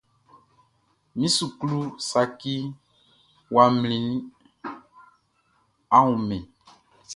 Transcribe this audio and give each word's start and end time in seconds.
Mi 1.17 1.27
suklu 1.35 1.79
saci 2.09 2.55
ya 3.53 3.63
mlinnin, 3.75 4.21
a 5.95 5.97
wunman? 6.05 6.43